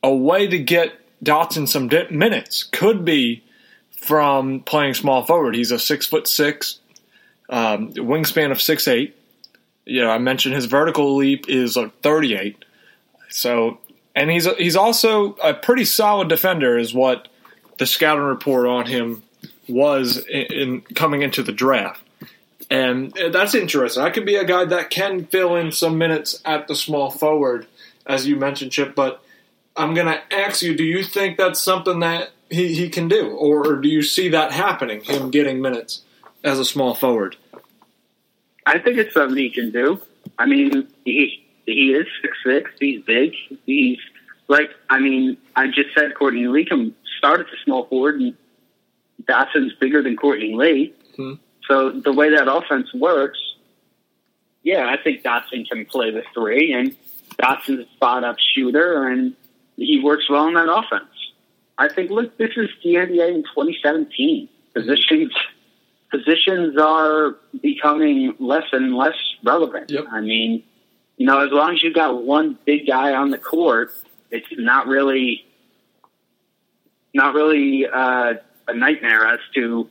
[0.02, 3.44] a way to get Dotson some minutes could be
[3.92, 5.56] from playing small forward.
[5.56, 6.80] He's a six foot six,
[7.54, 9.16] um, wingspan of six eight.
[9.86, 12.66] You know, I mentioned his vertical leap is thirty eight.
[13.30, 13.78] So,
[14.16, 17.28] and he's he's also a pretty solid defender, is what
[17.78, 19.22] the scouting report on him
[19.70, 22.02] was in, in coming into the draft.
[22.72, 24.02] And that's interesting.
[24.02, 27.68] I could be a guy that can fill in some minutes at the small forward,
[28.08, 28.96] as you mentioned, Chip.
[28.96, 29.24] But
[29.78, 33.30] I'm going to ask you: Do you think that's something that he, he can do,
[33.30, 35.04] or do you see that happening?
[35.04, 36.02] Him getting minutes
[36.44, 37.36] as a small forward.
[38.66, 40.02] I think it's something he can do.
[40.38, 42.72] I mean, he he is six six.
[42.80, 43.34] He's big.
[43.66, 44.00] He's
[44.48, 48.36] like I mean, I just said Courtney Lee can start at the small forward, and
[49.24, 50.94] Dotson's bigger than Courtney Lee.
[51.16, 51.34] Hmm.
[51.68, 53.40] So the way that offense works,
[54.64, 56.96] yeah, I think Dotson can play the three, and
[57.42, 59.34] Dotson's a spot up shooter, and
[59.78, 61.10] he works well in that offense.
[61.78, 64.50] I think look, this is the NBA in 2017.
[64.74, 65.32] Positions
[66.14, 69.90] positions are becoming less and less relevant.
[69.90, 70.06] Yep.
[70.12, 70.64] I mean,
[71.18, 73.92] you know, as long as you've got one big guy on the court,
[74.30, 75.44] it's not really
[77.16, 78.34] not really uh,
[78.68, 79.90] a nightmare as to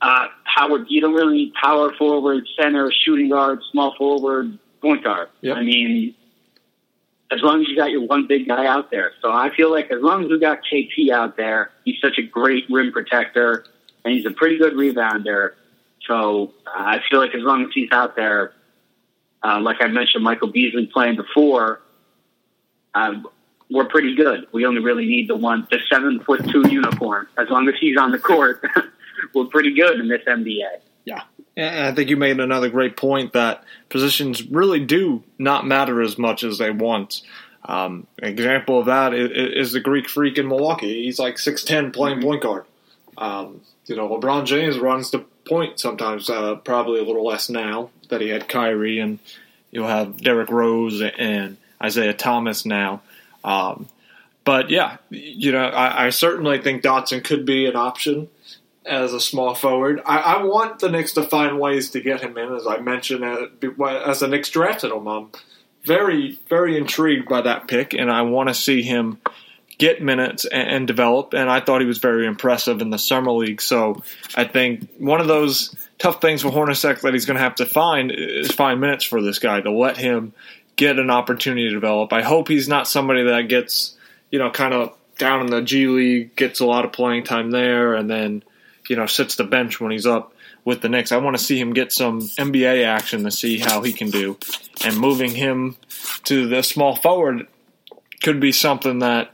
[0.00, 0.84] uh, power.
[0.88, 5.28] You don't really need power forward, center, shooting guard, small forward, point guard.
[5.40, 5.56] Yep.
[5.56, 6.14] I mean,
[7.30, 9.12] as long as you got your one big guy out there.
[9.20, 12.22] So I feel like as long as we got KP out there, he's such a
[12.22, 13.64] great rim protector
[14.06, 15.54] and he's a pretty good rebounder.
[16.06, 18.52] So uh, I feel like as long as he's out there,
[19.42, 21.80] uh, like I mentioned, Michael Beasley playing before,
[22.94, 23.26] um,
[23.68, 24.46] we're pretty good.
[24.52, 27.26] We only really need the one, the seven foot two unicorn.
[27.36, 28.64] As long as he's on the court,
[29.34, 30.62] we're pretty good in this NBA.
[31.04, 31.22] Yeah.
[31.56, 36.16] And I think you made another great point that positions really do not matter as
[36.16, 37.22] much as they once.
[37.64, 41.02] Um, an example of that is, is, the Greek freak in Milwaukee.
[41.02, 42.64] He's like 6'10 playing point guard.
[43.18, 47.90] Um, you know, LeBron James runs the point sometimes, uh, probably a little less now
[48.08, 49.18] that he had Kyrie, and
[49.70, 53.02] you'll have Derrick Rose and Isaiah Thomas now.
[53.44, 53.88] Um,
[54.44, 58.28] but yeah, you know, I, I, certainly think Dotson could be an option
[58.84, 60.00] as a small forward.
[60.04, 63.24] I, I, want the Knicks to find ways to get him in, as I mentioned,
[63.24, 63.46] uh,
[63.84, 65.06] as the Knicks drafted him.
[65.06, 65.30] I'm
[65.84, 69.18] very, very intrigued by that pick, and I want to see him
[69.78, 71.34] get minutes and, and, develop.
[71.34, 73.60] And I thought he was very impressive in the summer league.
[73.60, 74.02] So
[74.34, 77.66] I think one of those tough things for Hornacek that he's going to have to
[77.66, 80.32] find is find minutes for this guy to let him
[80.76, 82.12] get an opportunity to develop.
[82.12, 83.96] I hope he's not somebody that gets,
[84.30, 87.50] you know, kind of down in the G League, gets a lot of playing time
[87.50, 88.42] there, and then,
[88.88, 90.34] you know, sits the bench when he's up
[90.64, 91.12] with the Knicks.
[91.12, 94.36] I want to see him get some NBA action to see how he can do.
[94.84, 95.76] And moving him
[96.24, 97.46] to the small forward
[98.22, 99.30] could be something that,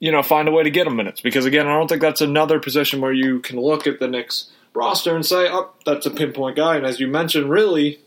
[0.00, 1.20] you know, find a way to get him minutes.
[1.20, 4.50] Because again, I don't think that's another position where you can look at the Knicks
[4.74, 6.76] roster and say, oh, that's a pinpoint guy.
[6.76, 8.00] And as you mentioned, really,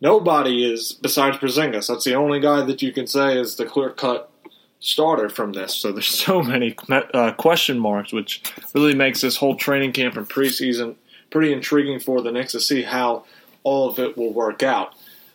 [0.00, 1.88] nobody is besides Porzingis.
[1.88, 4.30] That's the only guy that you can say is the clear cut
[4.78, 5.74] starter from this.
[5.74, 8.42] So there's so many uh, question marks, which
[8.74, 10.96] really makes this whole training camp and preseason
[11.30, 13.24] pretty intriguing for the Knicks to see how
[13.64, 14.94] all of it will work out.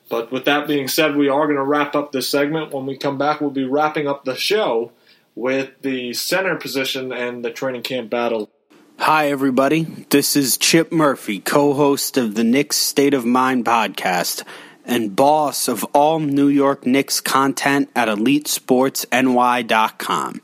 [0.10, 2.72] But with that being said, we are going to wrap up this segment.
[2.72, 4.92] When we come back, we'll be wrapping up the show
[5.36, 8.50] with the center position and the training camp battle.
[9.00, 9.84] Hi, everybody.
[10.10, 14.44] This is Chip Murphy, co host of the Knicks State of Mind podcast
[14.86, 20.42] and boss of all New York Knicks content at EliteSportsNY.com.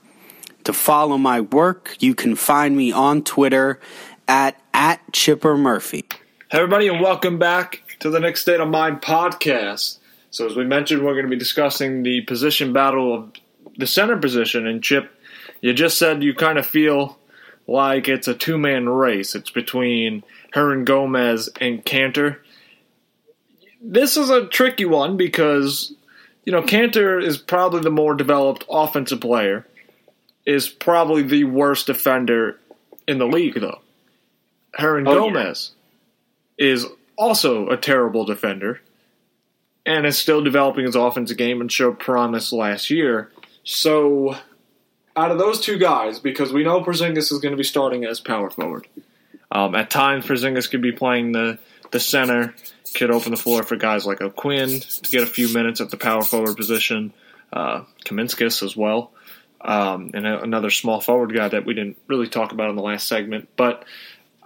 [0.63, 3.79] To follow my work, you can find me on Twitter
[4.27, 6.05] at, at Chipper Murphy.
[6.49, 9.99] Hey, everybody, and welcome back to the Knicks State of Mind podcast.
[10.29, 13.31] So, as we mentioned, we're going to be discussing the position battle of
[13.77, 14.67] the center position.
[14.67, 15.11] And, Chip,
[15.61, 17.17] you just said you kind of feel
[17.67, 19.35] like it's a two man race.
[19.35, 22.37] It's between Hernangomez and Kanter.
[23.81, 25.93] This is a tricky one because,
[26.45, 29.67] you know, Kanter is probably the more developed offensive player,
[30.45, 32.59] is probably the worst defender
[33.07, 33.81] in the league, though.
[34.73, 35.71] Hernan oh, Gomez
[36.57, 36.67] yeah.
[36.67, 36.85] is
[37.17, 38.81] also a terrible defender
[39.85, 43.31] and is still developing his offensive game and showed promise last year.
[43.69, 44.33] So
[45.13, 48.21] out of those two guys, because we know Porzingis is going to be starting as
[48.21, 48.87] power forward.
[49.51, 51.59] Um, at times, Porzingis could be playing the
[51.91, 52.55] the center,
[52.95, 55.97] could open the floor for guys like O'Quinn to get a few minutes at the
[55.97, 57.11] power forward position.
[57.51, 59.11] Uh, Kuzminskas as well,
[59.59, 62.81] um, and a, another small forward guy that we didn't really talk about in the
[62.81, 63.49] last segment.
[63.57, 63.83] But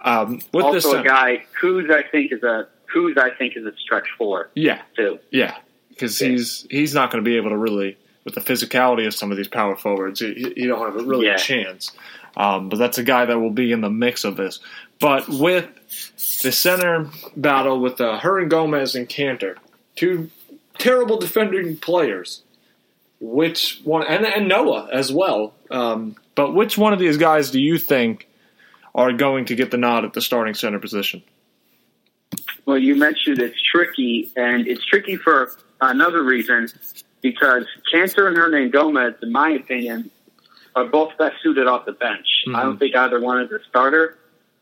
[0.02, 3.66] um, with also this a guy who's I think is a who's I think is
[3.66, 4.50] a stretch four.
[4.56, 5.20] Yeah, too.
[5.30, 5.56] Yeah,
[5.90, 6.28] because yeah.
[6.28, 9.36] he's he's not going to be able to really with the physicality of some of
[9.36, 11.34] these power forwards, you, you don't have a really yeah.
[11.34, 11.90] a chance.
[12.36, 14.60] Um, but that's a guy that will be in the mix of this.
[15.00, 15.68] But with
[16.42, 19.56] the center battle with uh, Hernangomez and Kanter,
[19.96, 20.30] two
[20.78, 22.42] terrible defending players,
[23.20, 25.54] which one, and, and Noah as well.
[25.70, 28.28] Um, but which one of these guys do you think
[28.94, 31.22] are going to get the nod at the starting center position?
[32.64, 36.68] Well, you mentioned it's tricky, and it's tricky for another reason
[37.22, 40.10] because Kanter and Hernangomez, in my opinion,
[40.74, 42.26] are both best suited off the bench.
[42.46, 42.56] Mm-hmm.
[42.56, 44.18] I don't think either one is a starter.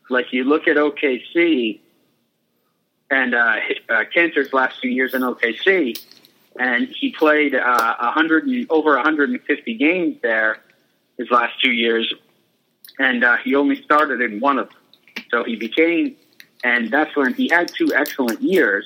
[0.09, 1.79] Like you look at OKC
[3.09, 3.57] and uh,
[3.89, 4.03] uh,
[4.53, 6.01] last few years in OKC,
[6.59, 10.59] and he played uh, 100 and, over 150 games there
[11.17, 12.13] his last two years,
[12.99, 14.77] and uh, he only started in one of them.
[15.29, 16.15] So he became,
[16.63, 18.85] and that's when he had two excellent years,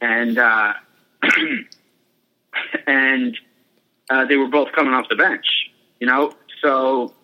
[0.00, 0.74] and uh,
[2.86, 3.36] and
[4.10, 5.46] uh, they were both coming off the bench.
[6.00, 7.14] You know, so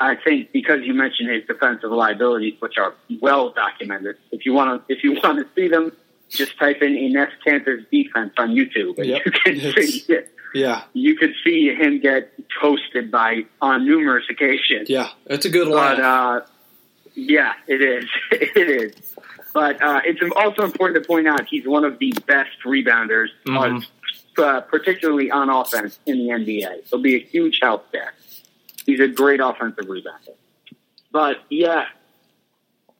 [0.00, 4.16] I think because you mentioned his defensive liabilities, which are well documented.
[4.30, 5.92] If you want to, if you want to see them,
[6.28, 9.22] just type in Enes Kanter's defense on YouTube, and yep.
[9.24, 10.34] you can see it.
[10.54, 14.88] Yeah, you could see him get toasted by on numerous occasions.
[14.88, 15.96] Yeah, it's a good line.
[15.96, 16.40] But uh,
[17.14, 18.08] yeah, it is.
[18.30, 19.14] it is.
[19.52, 23.78] But uh, it's also important to point out he's one of the best rebounders mm-hmm
[24.38, 26.88] uh, particularly on offense in the NBA.
[26.88, 28.14] He'll be a huge help there.
[28.86, 30.34] He's a great offensive rebounder.
[31.10, 31.86] But yeah,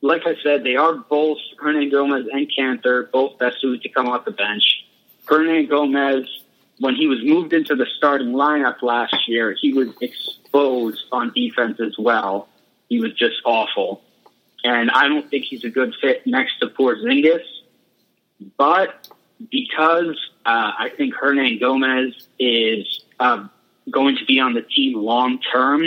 [0.00, 4.24] like I said, they are both Hernangomez and Kanter, both best suited to come off
[4.24, 4.84] the bench.
[5.26, 6.26] Hernangomez,
[6.78, 11.80] when he was moved into the starting lineup last year, he was exposed on defense
[11.80, 12.48] as well.
[12.88, 14.02] He was just awful.
[14.64, 17.44] And I don't think he's a good fit next to Porzingis.
[18.56, 19.08] But
[19.50, 20.18] because
[20.48, 23.46] uh, I think Hernangomez is uh,
[23.90, 25.82] going to be on the team long term,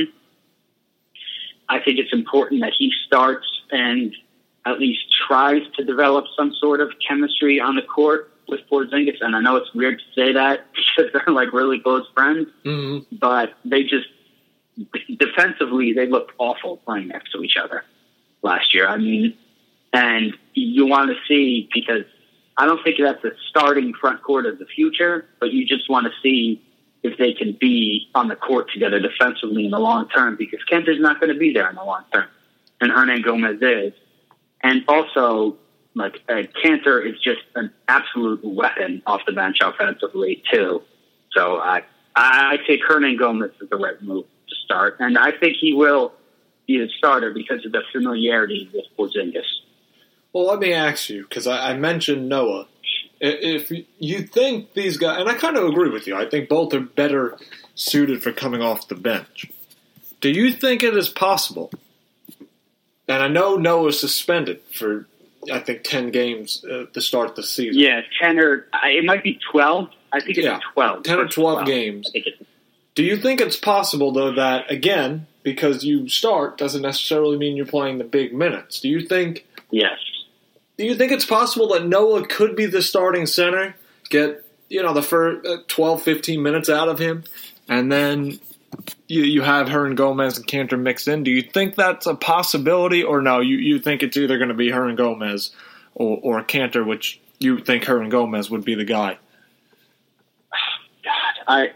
[1.67, 4.15] I think it's important that he starts and
[4.63, 9.17] at least tries to develop some sort of chemistry on the court with Porzingis.
[9.21, 13.15] And I know it's weird to say that because they're like really close friends, Mm-hmm.
[13.17, 14.09] but they just
[15.17, 17.83] defensively they looked awful playing next to each other
[18.43, 18.87] last year.
[18.87, 19.35] I mean,
[19.91, 22.05] and you want to see because
[22.61, 26.05] I don't think that's the starting front court of the future, but you just want
[26.05, 26.61] to see
[27.01, 30.87] if they can be on the court together defensively in the long term because Kent
[30.87, 32.27] is not going to be there in the long term,
[32.79, 33.93] and Hernangomez is,
[34.61, 35.57] and also
[35.95, 40.83] like uh, Kanter is just an absolute weapon off the bench offensively too.
[41.31, 41.81] So I
[42.15, 46.13] I take Hernangomez as the right move to start, and I think he will
[46.67, 49.49] be the starter because of the familiarity with Porzingis.
[50.33, 52.67] Well, let me ask you because I, I mentioned Noah.
[53.19, 56.73] If you think these guys, and I kind of agree with you, I think both
[56.73, 57.37] are better
[57.75, 59.45] suited for coming off the bench.
[60.21, 61.71] Do you think it is possible?
[63.07, 65.07] And I know Noah's suspended for,
[65.51, 67.79] I think, ten games uh, to start the season.
[67.79, 69.89] Yeah, ten or it might be twelve.
[70.13, 71.03] I think it's Yeah, twelve.
[71.03, 72.07] 10 or First 12 games.
[72.09, 72.49] I think it's
[72.95, 77.65] Do you think it's possible though that again, because you start doesn't necessarily mean you're
[77.65, 78.79] playing the big minutes?
[78.79, 79.45] Do you think?
[79.69, 79.97] yes.
[80.81, 83.75] Do you think it's possible that Noah could be the starting center,
[84.09, 87.23] get you know the first uh, 12, 15 minutes out of him,
[87.69, 88.39] and then
[89.07, 91.21] you you have Hernangomez and Kanter mixed in?
[91.21, 93.41] Do you think that's a possibility, or no?
[93.41, 95.51] You you think it's either going to be Hernangomez
[95.93, 99.19] or or Kanter, which you think Hernangomez would be the guy?
[101.03, 101.73] God, I,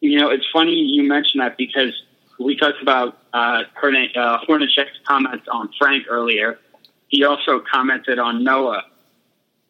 [0.00, 1.92] you know, it's funny you mentioned that because
[2.38, 6.58] we talked about uh, uh, Hornacek's comments on Frank earlier.
[7.12, 8.84] He also commented on Noah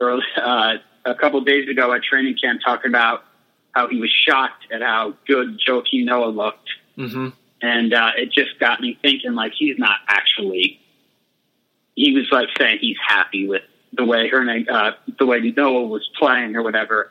[0.01, 0.75] early, uh,
[1.05, 3.25] a couple days ago at training camp, talking about
[3.73, 7.29] how he was shocked at how good Joakim Noah looked, Mm-hmm.
[7.63, 10.79] and uh, it just got me thinking like he's not actually.
[11.97, 13.63] He was like saying he's happy with
[13.95, 17.11] the way Herne, uh, the way Noah was playing or whatever,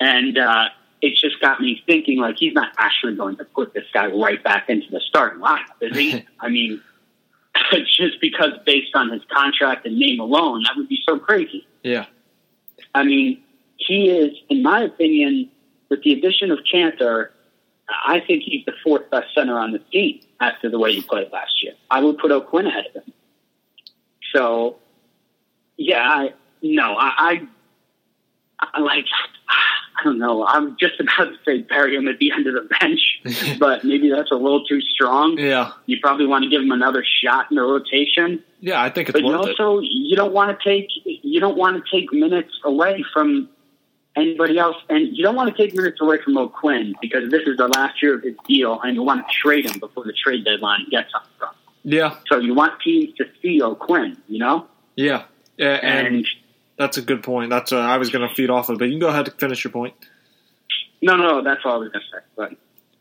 [0.00, 0.68] and uh,
[1.02, 4.42] it just got me thinking like he's not actually going to put this guy right
[4.42, 6.24] back into the starting lineup, is he?
[6.40, 6.80] I mean,
[7.96, 11.66] just because based on his contract and name alone, that would be so crazy.
[11.82, 12.06] Yeah.
[12.94, 13.42] I mean,
[13.76, 15.50] he is, in my opinion,
[15.88, 17.28] with the addition of Kanter,
[18.06, 21.30] I think he's the fourth best center on the team after the way he played
[21.32, 21.74] last year.
[21.90, 23.12] I would put O'Quinn ahead of him.
[24.34, 24.76] So,
[25.76, 27.46] yeah, I, no, I,
[28.60, 29.04] I, I like,
[29.98, 30.46] I don't know.
[30.46, 34.10] I'm just about to say bury him at the end of the bench, but maybe
[34.10, 35.38] that's a little too strong.
[35.38, 35.72] Yeah.
[35.86, 38.42] You probably want to give him another shot in the rotation.
[38.60, 39.60] Yeah, I think it's But you worth it.
[39.60, 43.48] also you don't want to take you don't want to take minutes away from
[44.16, 47.56] anybody else, and you don't want to take minutes away from O'Quinn because this is
[47.56, 50.44] the last year of his deal, and you want to trade him before the trade
[50.44, 51.26] deadline gets up.
[51.38, 51.48] from.
[51.84, 52.16] Yeah.
[52.28, 55.24] So you want teams to see O'Quinn, you know, Yeah.
[55.58, 56.26] Yeah, and, and
[56.78, 57.50] that's a good point.
[57.50, 59.38] That's uh, I was going to feed off of, but you can go ahead and
[59.38, 59.94] finish your point.
[61.00, 62.24] no, no, that's all I was gonna say.
[62.36, 62.56] But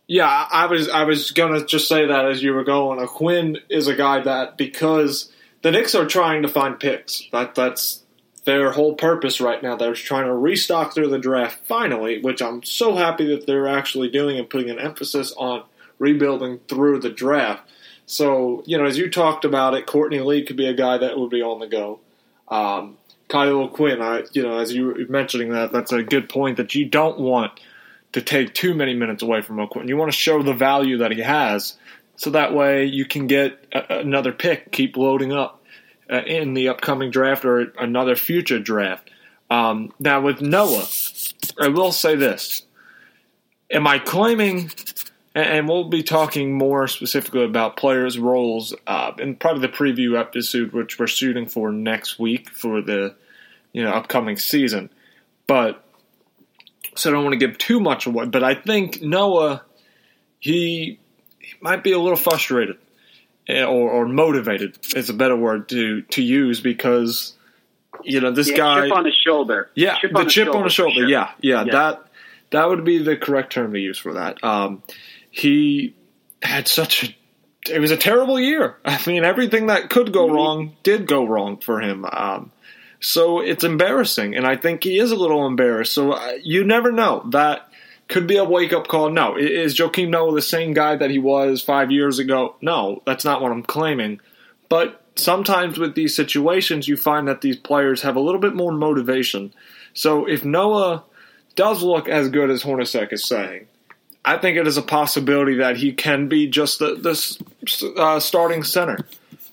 [0.07, 2.99] Yeah, I I was I was gonna just say that as you were going.
[2.99, 5.31] O'Quinn is a guy that because
[5.61, 7.23] the Knicks are trying to find picks.
[7.31, 8.03] That that's
[8.45, 9.75] their whole purpose right now.
[9.75, 14.09] They're trying to restock through the draft finally, which I'm so happy that they're actually
[14.09, 15.63] doing and putting an emphasis on
[15.99, 17.69] rebuilding through the draft.
[18.07, 21.17] So you know, as you talked about it, Courtney Lee could be a guy that
[21.17, 21.99] would be on the go.
[22.47, 22.97] Um,
[23.31, 26.75] Kyle Quinn, I you know, as you were mentioning that, that's a good point that
[26.75, 27.57] you don't want
[28.11, 29.87] to take too many minutes away from O'Quinn.
[29.87, 31.77] You want to show the value that he has,
[32.17, 35.63] so that way you can get a, another pick, keep loading up
[36.11, 39.09] uh, in the upcoming draft or another future draft.
[39.49, 40.89] Um, now with Noah,
[41.57, 42.63] I will say this:
[43.71, 44.71] Am I claiming?
[45.33, 50.73] And we'll be talking more specifically about players' roles uh, in probably the preview episode,
[50.73, 53.15] which we're shooting for next week for the
[53.71, 54.89] you know upcoming season.
[55.47, 55.83] But
[56.95, 58.25] so I don't want to give too much away.
[58.25, 59.63] But I think Noah,
[60.39, 60.99] he,
[61.39, 62.77] he might be a little frustrated
[63.47, 67.37] eh, or, or motivated is a better word to to use because
[68.03, 68.87] you know this yeah, guy.
[68.87, 69.69] chip on his shoulder.
[69.75, 71.01] Yeah, chip the chip on the shoulder.
[71.01, 71.07] sure.
[71.07, 71.71] Yeah, yeah, Yeah.
[71.71, 72.05] that
[72.51, 74.43] that would be the correct term to use for that.
[74.43, 74.83] Um,
[75.31, 75.95] he
[76.43, 77.15] had such a
[77.69, 78.77] it was a terrible year.
[78.85, 82.05] I mean, everything that could go wrong did go wrong for him.
[82.05, 82.51] Um,
[82.99, 85.93] so it's embarrassing, and I think he is a little embarrassed.
[85.93, 87.27] So uh, you never know.
[87.31, 87.67] That
[88.07, 89.09] could be a wake up call.
[89.09, 92.55] No, is Joakim Noah the same guy that he was five years ago?
[92.61, 94.19] No, that's not what I'm claiming.
[94.69, 98.71] But sometimes with these situations, you find that these players have a little bit more
[98.71, 99.53] motivation.
[99.93, 101.03] So if Noah
[101.55, 103.67] does look as good as Hornacek is saying,
[104.23, 108.63] I think it is a possibility that he can be just the, the uh, starting
[108.63, 108.99] center.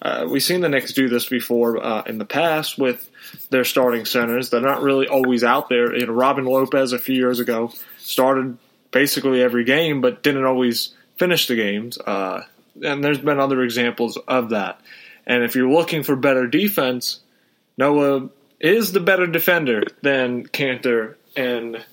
[0.00, 3.08] Uh, we've seen the Knicks do this before uh, in the past with
[3.50, 4.50] their starting centers.
[4.50, 5.94] They're not really always out there.
[5.96, 8.58] You know, Robin Lopez a few years ago started
[8.90, 11.98] basically every game, but didn't always finish the games.
[11.98, 12.42] Uh,
[12.82, 14.80] and there's been other examples of that.
[15.26, 17.20] And if you're looking for better defense,
[17.76, 21.84] Noah is the better defender than Kanter and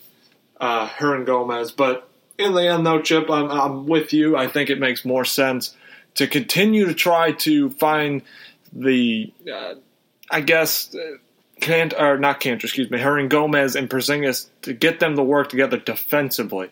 [0.60, 1.76] uh, Hernangomez.
[1.76, 2.08] But
[2.38, 4.36] in the end, though, Chip, I'm, I'm with you.
[4.36, 5.76] I think it makes more sense
[6.16, 8.22] to continue to try to find
[8.74, 9.76] the, uh,
[10.30, 10.96] I guess,
[11.62, 15.78] Kant or not Kanter, excuse me, Hernangomez and Porzingis to get them to work together
[15.78, 16.70] defensively.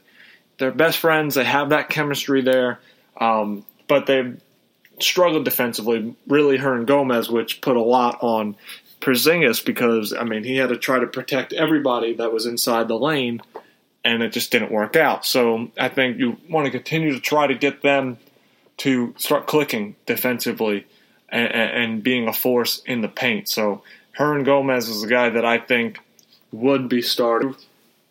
[0.58, 1.36] They're best friends.
[1.36, 2.80] They have that chemistry there,
[3.20, 4.34] um, but they
[5.00, 6.16] struggled defensively.
[6.28, 8.56] Really, Hernangomez, which put a lot on
[9.04, 12.98] Porzingis because I mean he had to try to protect everybody that was inside the
[12.98, 13.42] lane
[14.04, 15.26] and it just didn't work out.
[15.26, 18.18] So I think you want to continue to try to get them
[18.78, 20.86] to start clicking defensively
[21.30, 23.48] and, and being a force in the paint.
[23.48, 23.84] So
[24.18, 26.00] Hernangomez is a guy that I think
[26.52, 27.56] would be started.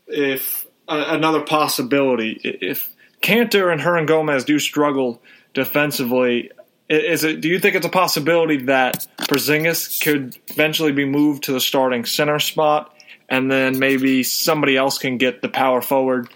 [0.06, 2.90] If uh, another possibility, if
[3.20, 5.22] Kanter and Hernangomez do struggle
[5.54, 6.50] defensively,
[6.88, 7.40] is it?
[7.40, 12.04] Do you think it's a possibility that Porzingis could eventually be moved to the starting
[12.04, 12.94] center spot
[13.28, 16.28] and then maybe somebody else can get the power forward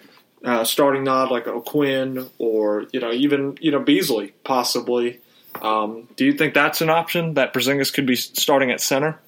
[0.47, 5.20] uh, starting nod like O'Quinn or you know even you know Beasley possibly.
[5.61, 9.18] Um, do you think that's an option that Porzingis could be starting at center?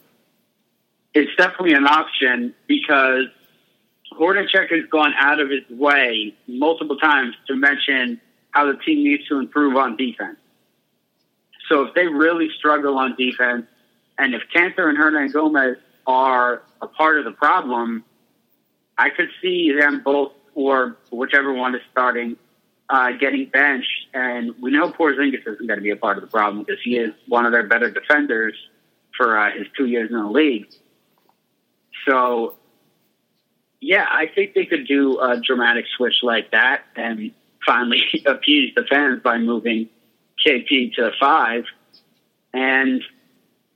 [1.15, 3.25] It's definitely an option because
[4.13, 9.27] Hornacek has gone out of his way multiple times to mention how the team needs
[9.29, 10.39] to improve on defense.
[11.69, 13.67] So if they really struggle on defense,
[14.19, 15.77] and if Kanter and Hernangomez
[16.09, 18.03] are a part of the problem,
[18.97, 22.37] I could see them both, or whichever one is starting,
[22.89, 24.09] uh, getting benched.
[24.15, 26.97] And we know Porzingis isn't going to be a part of the problem because he
[26.97, 28.55] is one of their better defenders
[29.17, 30.67] for uh, his two years in the league.
[32.09, 32.57] So,
[33.81, 37.33] yeah, I think they could do a dramatic switch like that and
[37.67, 39.91] finally appease the fans by moving
[40.45, 41.65] KP to five.
[42.55, 43.03] And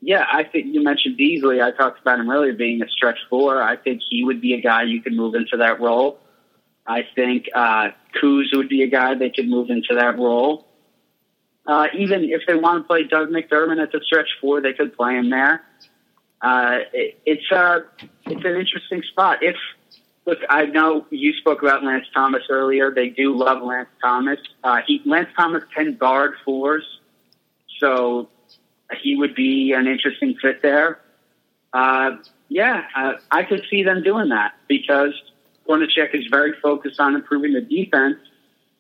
[0.04, 1.62] yeah, I think you mentioned Beasley.
[1.62, 3.62] I talked about him earlier being a stretch four.
[3.62, 6.18] I think he would be a guy you could move into that role.
[6.84, 7.90] I think uh,
[8.20, 10.66] Kuz would be a guy they could move into that role.
[11.64, 14.96] Uh, even if they want to play Doug McDermott at the stretch four, they could
[14.96, 15.62] play him there.
[16.40, 17.80] Uh, it, it's a uh,
[18.26, 19.44] it's an interesting spot.
[19.44, 19.54] If
[20.26, 22.92] look, I know you spoke about Lance Thomas earlier.
[22.92, 24.40] They do love Lance Thomas.
[24.64, 26.82] Uh, he, Lance Thomas can guard fours,
[27.78, 28.28] so
[29.00, 31.00] he would be an interesting fit there.
[31.72, 32.16] Uh,
[32.48, 35.14] yeah, uh, I could see them doing that because
[35.68, 38.18] Hornacek is very focused on improving the defense.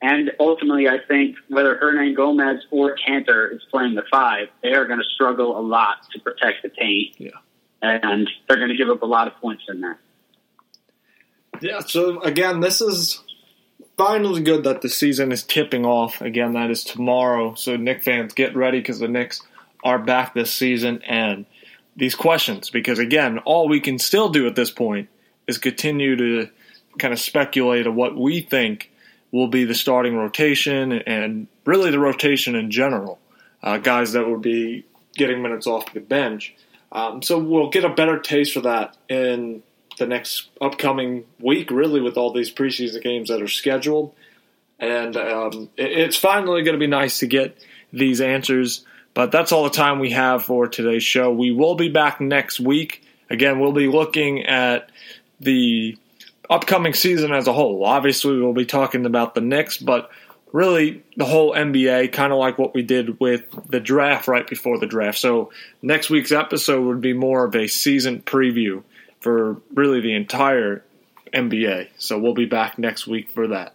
[0.02, 4.98] And ultimately, I think whether Hernangomez or Kanter is playing the five, they are going
[4.98, 7.14] to struggle a lot to protect the paint.
[7.18, 7.30] Yeah.
[7.80, 9.98] And they're going to give up a lot of points in there.
[11.60, 13.22] Yeah, so again, this is
[13.96, 16.20] finally good that the season is tipping off.
[16.20, 17.54] Again, that is tomorrow.
[17.54, 19.42] So, Knick fans, get ready because the Knicks
[19.82, 21.46] are back this season and
[21.96, 25.08] these questions because again, all we can still do at this point
[25.46, 26.48] is continue to
[26.98, 28.90] kind of speculate of what we think
[29.30, 33.18] will be the starting rotation and really the rotation in general.
[33.62, 36.54] Uh, guys that will be getting minutes off the bench.
[36.90, 39.62] Um, so we'll get a better taste for that in
[39.98, 44.14] the next upcoming week, really, with all these preseason games that are scheduled.
[44.78, 47.56] And um, it's finally going to be nice to get
[47.92, 48.84] these answers
[49.14, 51.30] but that's all the time we have for today's show.
[51.32, 53.04] We will be back next week.
[53.28, 54.90] Again, we'll be looking at
[55.40, 55.96] the
[56.48, 57.84] upcoming season as a whole.
[57.84, 60.10] Obviously, we'll be talking about the Knicks, but
[60.52, 64.78] really the whole NBA, kind of like what we did with the draft right before
[64.78, 65.18] the draft.
[65.18, 65.50] So,
[65.80, 68.82] next week's episode would be more of a season preview
[69.20, 70.84] for really the entire
[71.32, 71.88] NBA.
[71.98, 73.74] So, we'll be back next week for that.